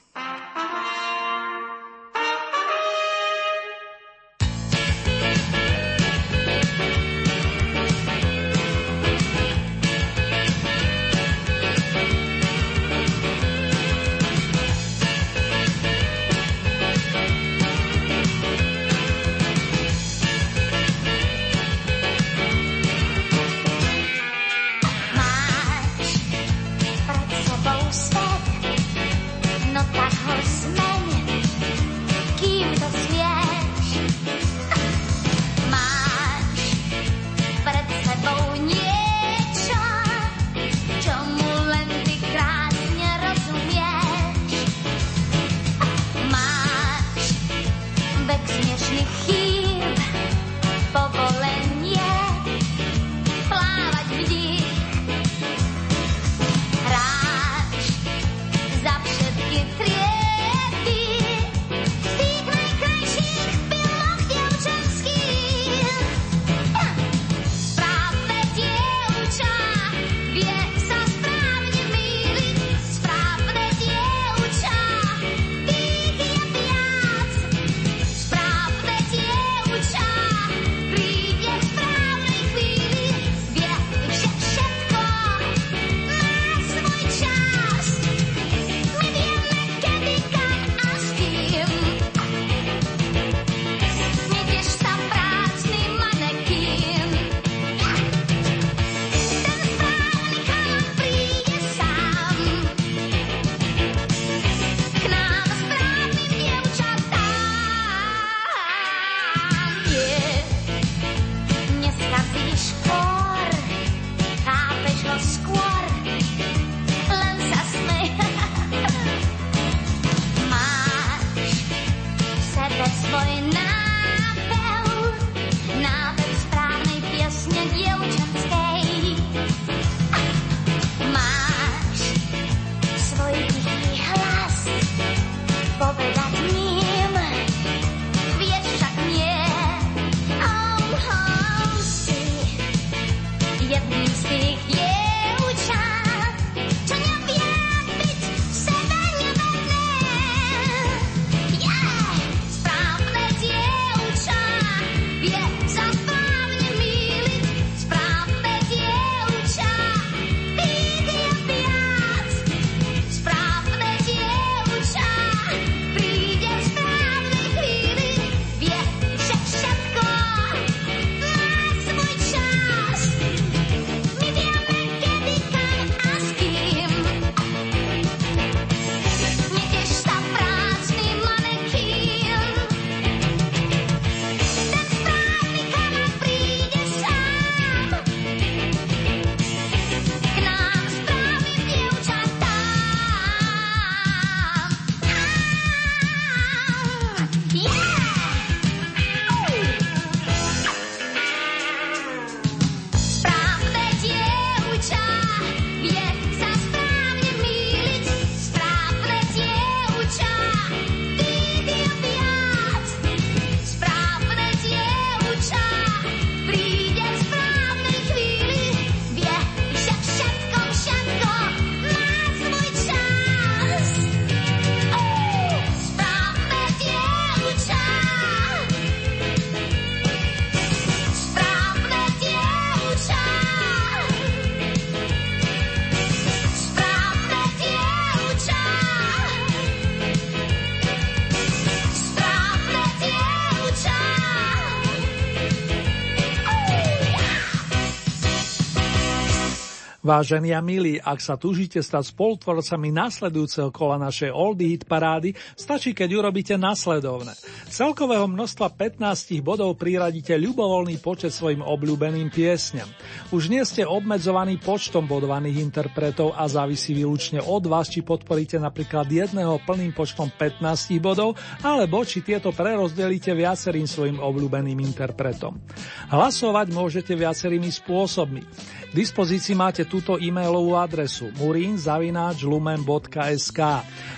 [250.09, 255.93] Vážení a milí, ak sa túžite stať spolutvorcami nasledujúceho kola našej Oldie Hit parády, stačí,
[255.93, 257.37] keď urobíte nasledovné.
[257.69, 262.89] celkového množstva 15 bodov priradíte ľubovoľný počet svojim obľúbeným piesňam.
[263.29, 269.05] Už nie ste obmedzovaní počtom bodovaných interpretov a závisí výlučne od vás, či podporíte napríklad
[269.05, 275.61] jedného plným počtom 15 bodov, alebo či tieto prerozdelíte viacerým svojim obľúbeným interpretom.
[276.09, 278.41] Hlasovať môžete viacerými spôsobmi.
[278.89, 283.59] K dispozícii máte túto e-mailovú adresu murinzavináčlumen.sk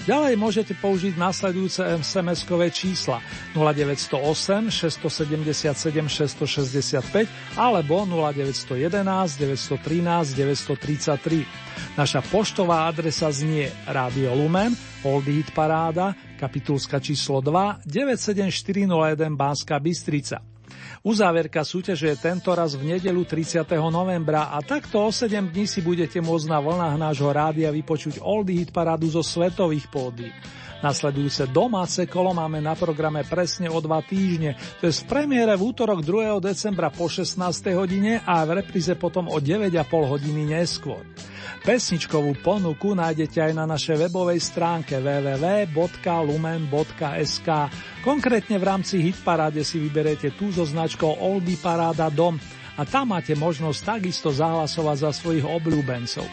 [0.08, 3.20] Ďalej môžete použiť nasledujúce SMS-kové čísla
[3.60, 11.98] 0908 677 665 alebo 0911 913 933.
[11.98, 14.72] Naša poštová adresa znie Radio Lumen,
[15.04, 20.42] Old Hit Paráda, kapitulska číslo 2, 97401 Banska Bystrica.
[21.02, 23.66] Uzáverka súťaže je tento raz v nedelu 30.
[23.90, 28.62] novembra a takto o 7 dní si budete môcť na vlnách nášho rádia vypočuť Oldie
[28.62, 30.30] Hit parádu zo svetových pódy.
[30.82, 35.70] Nasledujúce domáce kolo máme na programe presne o dva týždne, to je v premiére v
[35.70, 36.42] útorok 2.
[36.42, 37.38] decembra po 16.
[37.78, 41.06] hodine a v repríze potom o 9,5 hodiny neskôr.
[41.62, 45.78] Pesničkovú ponuku nájdete aj na našej webovej stránke www.lumen.sk.
[48.02, 52.42] Konkrétne v rámci Hitparáde si vyberete tú so značkou Oldie Paráda Dom
[52.80, 56.24] a tam máte možnosť takisto zahlasovať za svojich obľúbencov.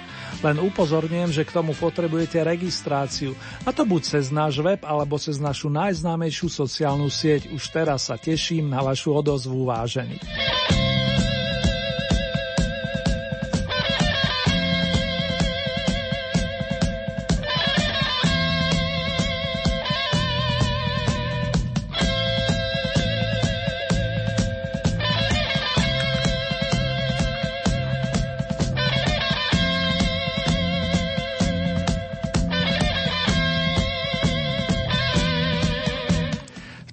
[0.44, 3.34] Len upozorňujem, že k tomu potrebujete registráciu,
[3.66, 7.50] a to buď cez náš web, alebo cez našu najznámejšiu sociálnu sieť.
[7.50, 10.22] Už teraz sa teším na vašu odozvu vážení.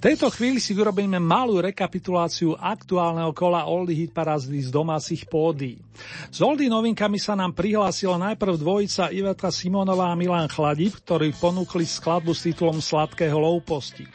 [0.06, 5.82] Tejto chvíli si urobíme malú rekapituláciu aktuálneho kola Oldie Hit Parazdy z domácich pódy.
[6.30, 11.82] S Oldie novinkami sa nám prihlásila najprv dvojica Iveta Simonová a Milan Chladib, ktorí ponúkli
[11.82, 14.06] skladbu s titulom Sladkého louposti.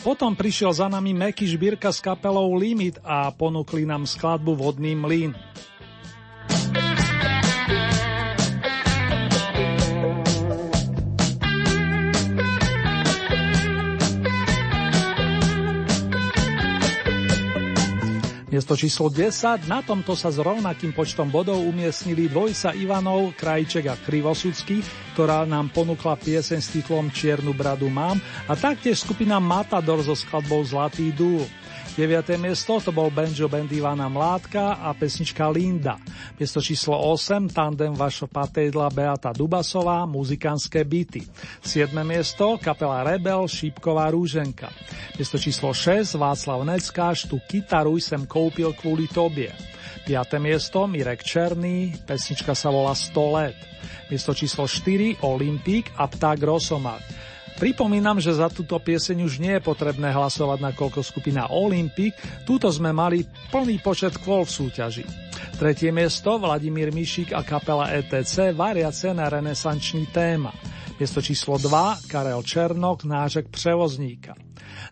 [0.00, 5.36] Potom prišiel za nami Meky Žbírka s kapelou Limit a ponúkli nám skladbu Vodný mlín.
[18.54, 23.98] Miesto číslo 10, na tomto sa s rovnakým počtom bodov umiestnili dvojca Ivanov, Krajček a
[23.98, 24.78] Krivosudský,
[25.18, 30.62] ktorá nám ponúkla pieseň s titulom Čiernu bradu mám a taktiež skupina Matador so skladbou
[30.62, 31.42] Zlatý dúl.
[31.94, 32.26] 9.
[32.42, 35.94] miesto to bol banjo band Ivana Mládka a pesnička Linda.
[36.34, 41.22] Miesto číslo 8 tandem Vašo Patejdla Beata Dubasová, muzikánske byty.
[41.62, 41.94] 7.
[42.02, 44.74] miesto kapela Rebel Šípková Rúženka.
[45.14, 49.54] Miesto číslo 6 Václav Neckáš, tu kytaru sem koupil kvôli tobie.
[50.02, 50.42] 5.
[50.42, 53.58] miesto Mirek Černý, pesnička sa volá 100 let.
[54.10, 57.33] Miesto číslo 4 Olympik a Pták Rosomák.
[57.54, 62.66] Pripomínam, že za túto pieseň už nie je potrebné hlasovať na koľko skupina Olympic, túto
[62.68, 63.22] sme mali
[63.54, 65.04] plný počet kvôl v súťaži.
[65.54, 70.50] Tretie miesto Vladimír Mišík a kapela ETC variace na renesančný téma.
[70.98, 74.43] Miesto číslo 2 Karel Černok, nážek prevozníka.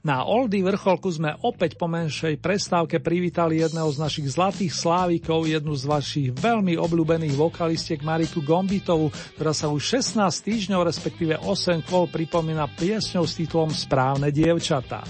[0.03, 5.79] Na Oldy vrcholku sme opäť po menšej prestávke privítali jedného z našich zlatých slávikov, jednu
[5.79, 12.11] z vašich veľmi obľúbených vokalistiek Mariku Gombitovu, ktorá sa už 16 týždňov, respektíve 8 kôl
[12.11, 15.07] pripomína piesňou s titulom Správne dievčatá.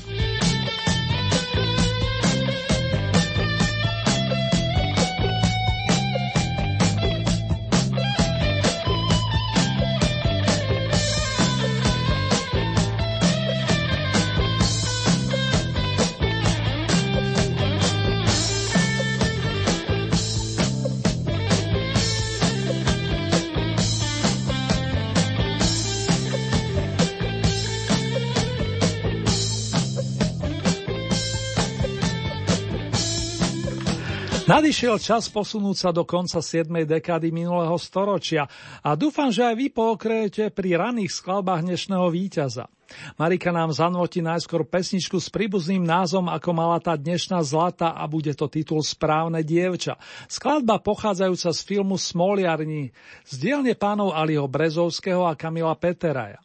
[34.52, 36.68] Nadišiel čas posunúť sa do konca 7.
[36.84, 38.44] dekády minulého storočia
[38.84, 42.68] a dúfam, že aj vy pookrejete pri raných skladbách dnešného víťaza.
[43.16, 48.36] Marika nám zanotí najskôr pesničku s príbuzným názvom ako mala tá dnešná zlata a bude
[48.36, 49.96] to titul Správne dievča.
[50.28, 52.92] Skladba pochádzajúca z filmu Smoliarní
[53.24, 56.44] z dielne pánov Aliho Brezovského a Kamila Peteraja.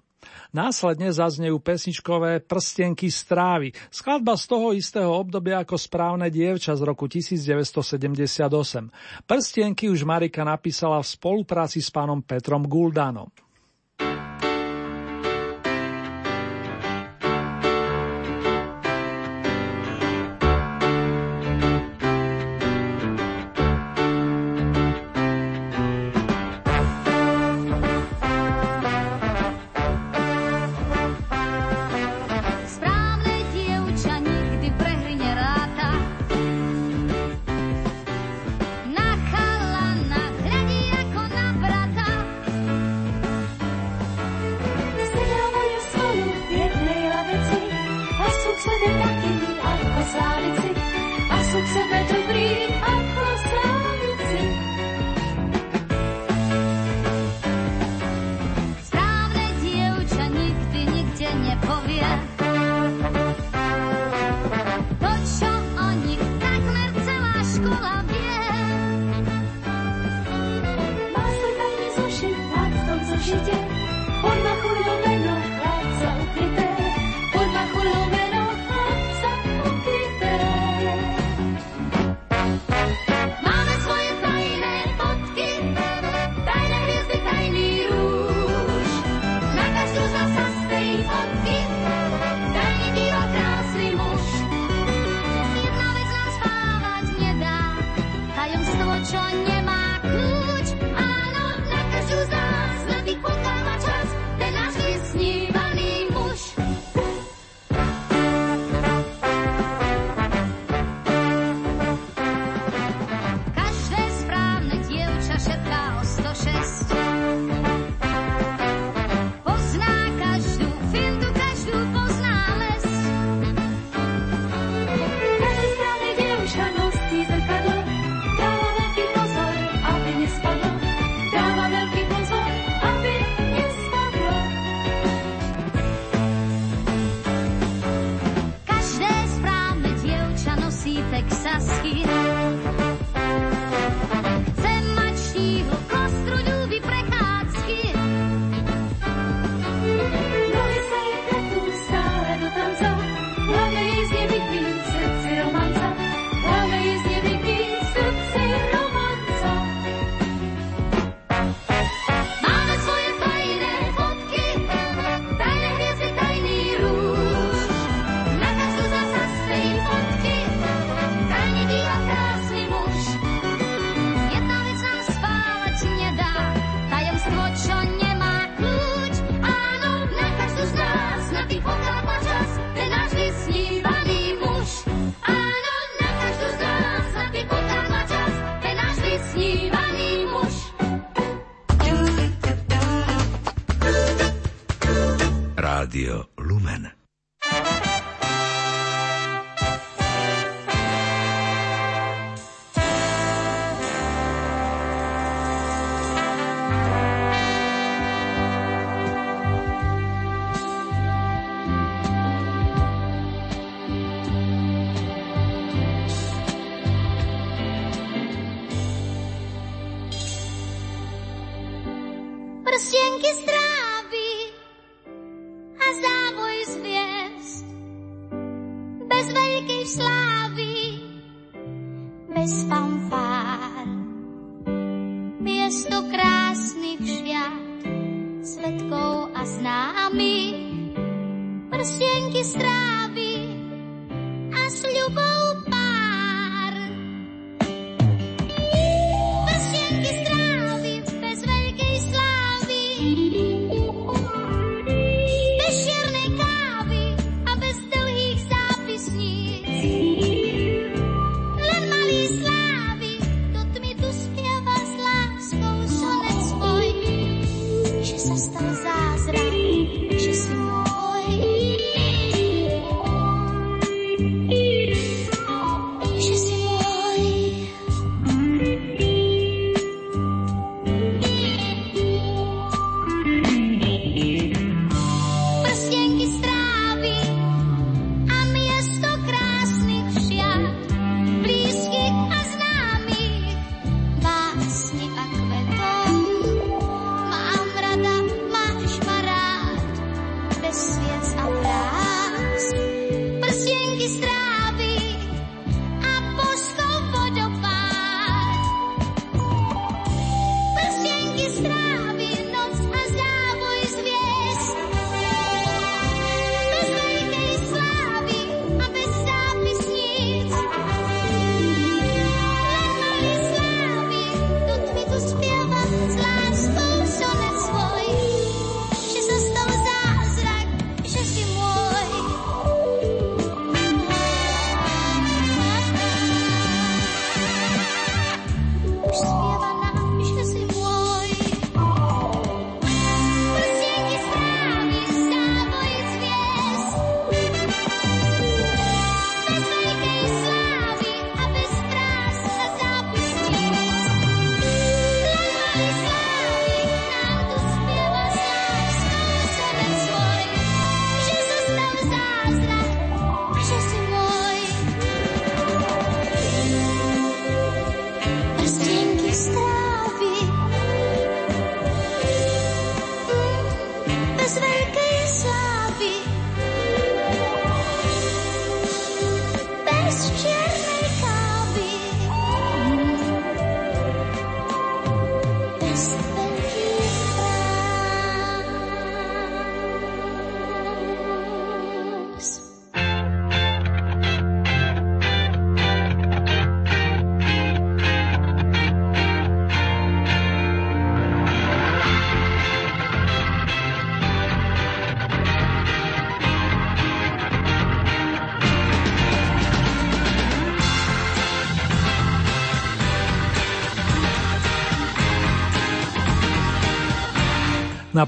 [0.55, 7.07] Následne zaznejú pesničkové Prstienky strávy, skladba z toho istého obdobia ako Správne dievča z roku
[7.07, 8.03] 1978.
[9.27, 13.46] Prstienky už Marika napísala v spolupráci s pánom Petrom Guldanom.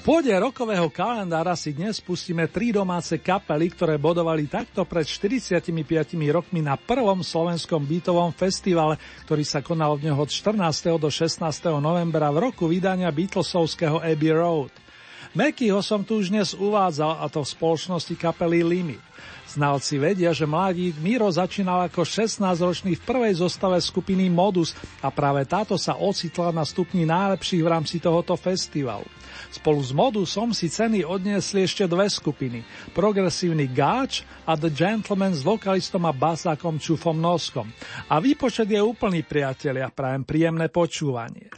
[0.10, 5.70] Pôde rokového kalendára si dnes pustíme tri domáce kapely, ktoré bodovali takto pred 45
[6.34, 8.98] rokmi na prvom slovenskom bytovom festivale,
[9.30, 10.98] ktorý sa konal v neho od 14.
[10.98, 11.46] do 16.
[11.78, 14.74] novembra v roku vydania Beatlesovského Abbey Road.
[15.38, 19.06] Mekyho som tu už dnes uvádzal, a to v spoločnosti kapely Limit.
[19.46, 24.74] Znalci vedia, že mladík Miro začínal ako 16-ročný v prvej zostave skupiny Modus
[25.06, 29.06] a práve táto sa ocitla na stupni najlepších v rámci tohoto festivalu.
[29.50, 32.62] Spolu s Modusom si ceny odniesli ešte dve skupiny.
[32.94, 37.66] Progresívny Gáč a The Gentleman s vokalistom a basákom Čufom Noskom.
[38.08, 41.50] A výpočet je úplný priatelia, prajem príjemné počúvanie.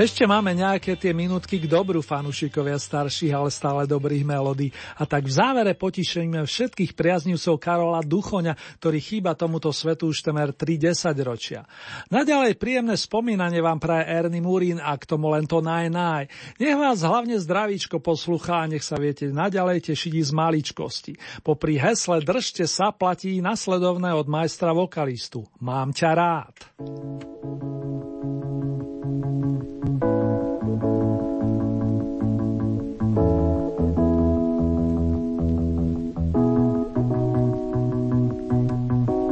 [0.00, 4.72] Ešte máme nejaké tie minútky k dobru fanúšikovia starších, ale stále dobrých melódií.
[4.96, 10.56] A tak v závere potišíme všetkých priaznivcov Karola Duchoňa, ktorý chýba tomuto svetu už temer
[10.56, 11.68] 30 ročia.
[12.08, 16.32] Naďalej príjemné spomínanie vám praje Ernie Murín a k tomu len to naj naj.
[16.56, 21.12] Nech vás hlavne zdravíčko posluchá a nech sa viete naďalej tešiť z maličkosti.
[21.44, 25.44] Popri hesle držte sa platí nasledovné od majstra vokalistu.
[25.60, 26.56] Mám ťa rád.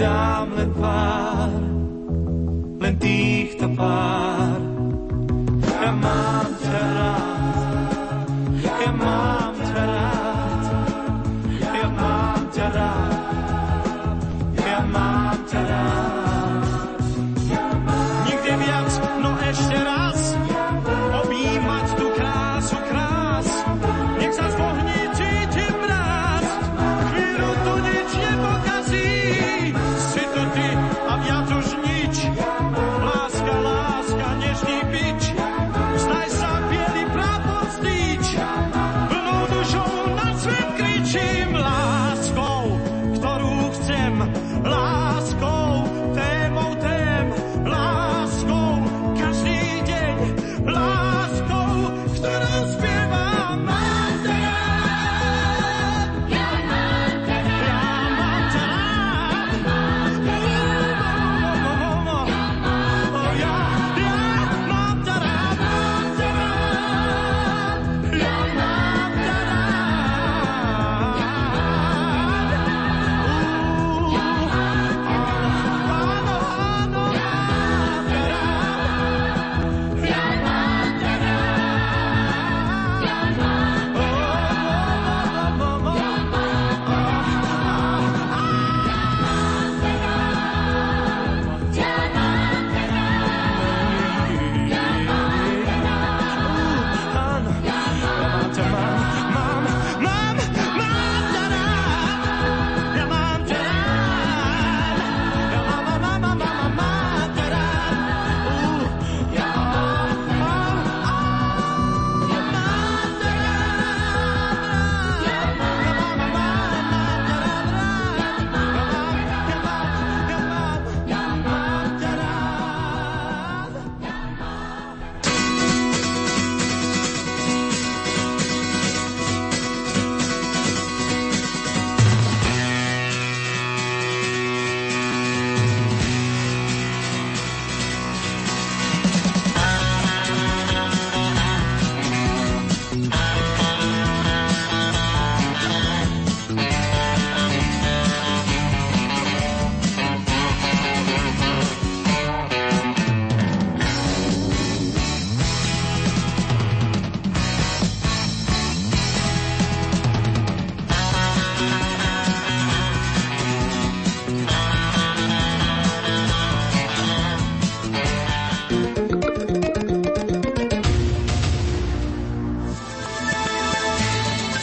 [0.00, 1.52] dám len pár,
[2.80, 4.29] len týchto pár.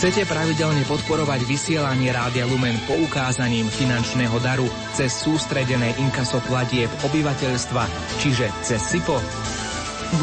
[0.08, 4.64] Chcete pravidelne podporovať vysielanie Rádia Lumen poukázaním finančného daru
[4.96, 7.84] cez sústredené inkaso platieb obyvateľstva,
[8.24, 9.20] čiže cez SIPO?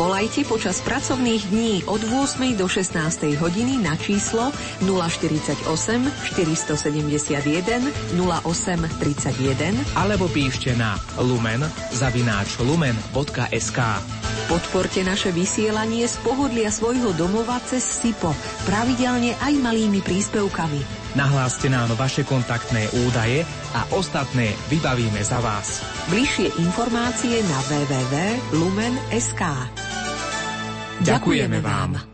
[0.00, 2.56] Volajte počas pracovných dní od 8.
[2.56, 3.36] do 16.
[3.36, 7.84] hodiny na číslo 048 471
[8.16, 11.60] 0831 alebo píšte na lumen
[11.92, 14.00] zavináč lumen.sk.
[14.44, 18.36] Podporte naše vysielanie z pohodlia svojho domova cez SIPO,
[18.68, 20.84] pravidelne aj malými príspevkami.
[21.16, 25.80] Nahláste nám vaše kontaktné údaje a ostatné vybavíme za vás.
[26.12, 29.42] Bližšie informácie na www.lumen.sk
[31.08, 32.04] Ďakujeme vám.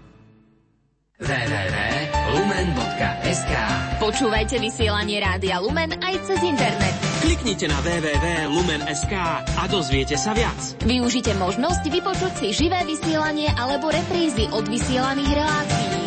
[1.20, 3.52] www.lumen.sk
[4.00, 7.09] Počúvajte vysielanie Rádia Lumen aj cez internet.
[7.20, 9.12] Kliknite na www.lumen.sk
[9.44, 10.56] a dozviete sa viac.
[10.88, 15.99] Využite možnosť vypočuť si živé vysielanie alebo reprízy od vysielaných relácií.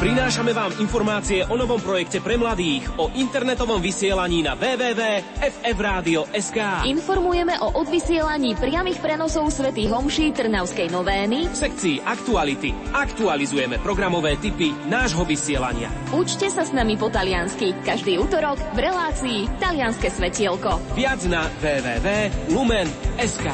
[0.00, 6.88] Prinášame vám informácie o novom projekte pre mladých, o internetovom vysielaní na www.ffradio.sk.
[6.88, 11.52] Informujeme o odvysielaní priamých prenosov Svetých Homší Trnavskej novény.
[11.52, 15.92] V sekcii Aktuality aktualizujeme programové typy nášho vysielania.
[16.16, 20.80] Učte sa s nami po taliansky každý útorok v relácii Talianske svetielko.
[20.96, 23.46] Viac na www.lumen.sk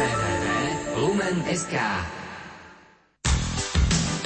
[0.00, 1.76] www.lumen.sk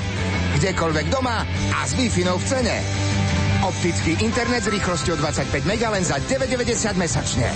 [0.61, 1.41] kdekoľvek doma
[1.73, 2.77] a s wi v cene.
[3.65, 7.49] Optický internet s rýchlosťou 25 MB len za 9,90 mesačne.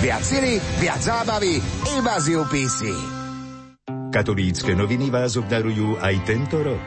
[0.00, 1.60] Viac sily, viac zábavy,
[2.00, 3.13] iba z UPC.
[4.14, 6.86] Katolícke noviny vás obdarujú aj tento rok.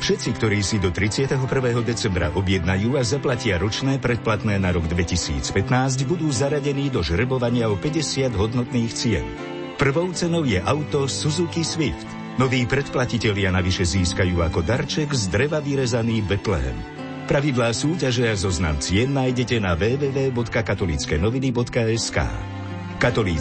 [0.00, 1.36] Všetci, ktorí si do 31.
[1.84, 5.52] decembra objednajú a zaplatia ročné predplatné na rok 2015,
[6.08, 9.20] budú zaradení do žrebovania o 50 hodnotných cien.
[9.76, 12.08] Prvou cenou je auto Suzuki Swift.
[12.40, 16.80] Noví predplatitelia navyše získajú ako darček z dreva vyrezaný Betlehem.
[17.28, 22.48] Pravidlá súťaže a zoznam cien nájdete na www.katolíckenoviny.sk.
[23.02, 23.40] Katolíc